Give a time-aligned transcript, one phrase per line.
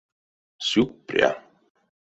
[0.69, 1.31] Сюкпря.